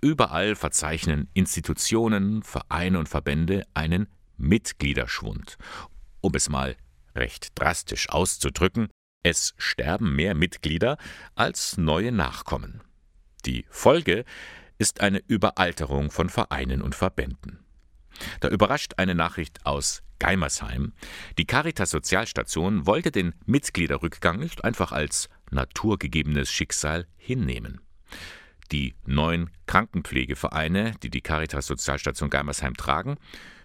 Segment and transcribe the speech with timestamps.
[0.00, 5.58] Überall verzeichnen Institutionen, Vereine und Verbände einen Mitgliederschwund.
[6.20, 6.76] Um es mal
[7.16, 8.88] recht drastisch auszudrücken,
[9.24, 10.98] es sterben mehr Mitglieder
[11.34, 12.82] als neue Nachkommen.
[13.44, 14.24] Die Folge
[14.78, 17.58] ist eine Überalterung von Vereinen und Verbänden.
[18.40, 20.92] Da überrascht eine Nachricht aus Geimersheim.
[21.38, 27.80] Die Caritas Sozialstation wollte den Mitgliederrückgang nicht einfach als naturgegebenes Schicksal hinnehmen.
[28.72, 33.16] Die neun Krankenpflegevereine, die die Caritas Sozialstation Geimersheim tragen,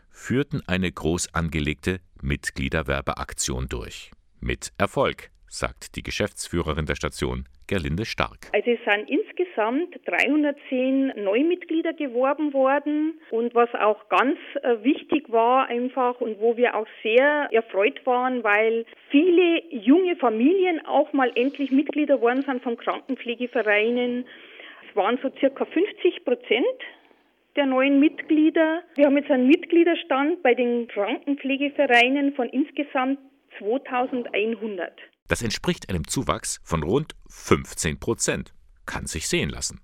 [0.10, 4.12] führten eine groß angelegte Mitgliederwerbeaktion durch.
[4.40, 8.50] Mit Erfolg, sagt die Geschäftsführerin der Station, Gerlinde Stark.
[8.54, 15.68] Also es sind insgesamt 310 Neumitglieder geworben worden und was auch ganz äh, wichtig war
[15.68, 21.72] einfach und wo wir auch sehr erfreut waren, weil viele junge Familien auch mal endlich
[21.72, 24.26] Mitglieder worden sind von Krankenpflegevereinen.
[24.96, 26.80] Waren so circa 50 Prozent
[27.56, 28.84] der neuen Mitglieder.
[28.96, 33.20] Wir haben jetzt einen Mitgliederstand bei den Krankenpflegevereinen von insgesamt
[33.60, 34.92] 2100.
[35.28, 38.54] Das entspricht einem Zuwachs von rund 15 Prozent.
[38.86, 39.82] Kann sich sehen lassen.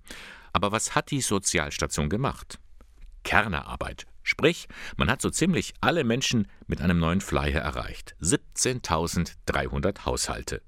[0.52, 2.58] Aber was hat die Sozialstation gemacht?
[3.24, 4.06] Kernerarbeit.
[4.22, 8.14] Sprich, man hat so ziemlich alle Menschen mit einem neuen Flyer erreicht.
[8.20, 10.62] 17.300 Haushalte.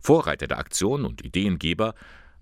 [0.00, 1.94] Vorreiter der Aktion und Ideengeber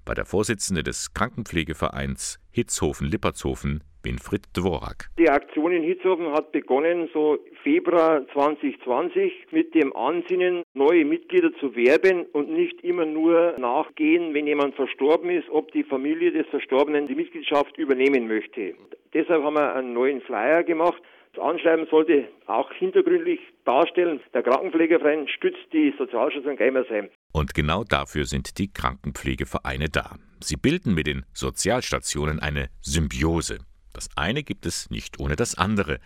[0.09, 5.11] war der Vorsitzende des Krankenpflegevereins Hitzhofen-Lippertshofen, Winfried Dvorak.
[5.19, 11.77] Die Aktion in Hitzhofen hat begonnen so Februar 2020 mit dem Ansinnen, neue Mitglieder zu
[11.77, 17.07] werben und nicht immer nur nachgehen, wenn jemand verstorben ist, ob die Familie des Verstorbenen
[17.07, 18.75] die Mitgliedschaft übernehmen möchte.
[19.13, 21.03] Deshalb haben wir einen neuen Flyer gemacht.
[21.35, 27.09] Das Anschreiben sollte auch hintergründlich darstellen, der Krankenpflegeverein stützt die Sozialstation Geimersheim.
[27.33, 30.17] Und genau dafür sind die Krankenpflegevereine da.
[30.41, 33.59] Sie bilden mit den Sozialstationen eine Symbiose.
[33.93, 35.99] Das eine gibt es nicht ohne das andere,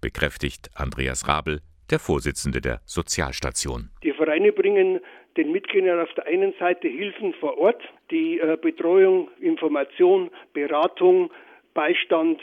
[0.00, 3.90] bekräftigt Andreas Rabel, der Vorsitzende der Sozialstation.
[4.02, 5.00] Die Vereine bringen
[5.36, 7.80] den Mitgliedern auf der einen Seite Hilfen vor Ort,
[8.10, 11.30] die äh, Betreuung, Information, Beratung,
[11.74, 12.40] Beistand,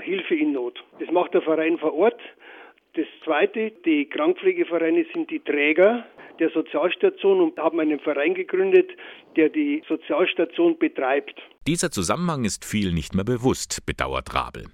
[0.00, 0.82] Hilfe in Not.
[1.00, 2.20] Das macht der Verein vor Ort.
[2.94, 6.04] Das Zweite, die Krankpflegevereine sind die Träger
[6.38, 8.90] der Sozialstation und haben einen Verein gegründet,
[9.36, 11.34] der die Sozialstation betreibt.
[11.66, 14.66] Dieser Zusammenhang ist viel nicht mehr bewusst, bedauert Rabel.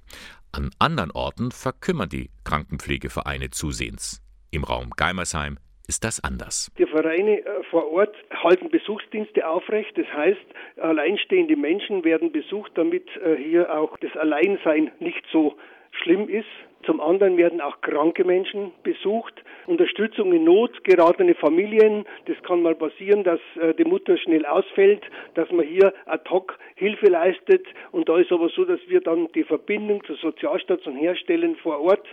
[0.53, 4.21] An anderen Orten verkümmern die Krankenpflegevereine zusehends.
[4.51, 5.59] Im Raum Geimersheim
[5.89, 6.71] ist das anders.
[6.79, 9.97] Die Vereine äh, vor Ort halten Besuchsdienste aufrecht.
[9.97, 10.41] Das heißt,
[10.81, 15.57] alleinstehende Menschen werden besucht, damit äh, hier auch das Alleinsein nicht so
[15.91, 16.47] schlimm ist.
[16.85, 19.35] Zum anderen werden auch kranke Menschen besucht,
[19.67, 22.05] Unterstützung in Not, geratene Familien.
[22.27, 25.03] Das kann mal passieren, dass äh, die Mutter schnell ausfällt,
[25.35, 27.65] dass man hier ad hoc Hilfe leistet.
[27.93, 32.07] Und da ist aber so, dass wir dann die Verbindung zur Sozialstation herstellen vor Ort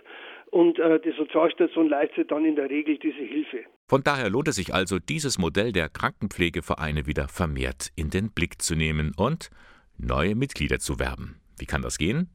[0.51, 3.65] und äh, die Sozialstation leistet dann in der Regel diese Hilfe.
[3.87, 8.61] Von daher lohnt es sich also, dieses Modell der Krankenpflegevereine wieder vermehrt in den Blick
[8.61, 9.49] zu nehmen und
[9.97, 11.39] neue Mitglieder zu werben.
[11.57, 12.29] Wie kann das gehen?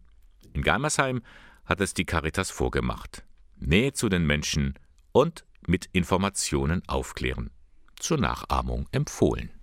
[0.53, 1.23] In Geimersheim
[1.65, 3.25] hat es die Caritas vorgemacht.
[3.57, 4.75] Nähe zu den Menschen
[5.13, 7.51] und mit Informationen aufklären.
[7.97, 9.55] Zur Nachahmung empfohlen.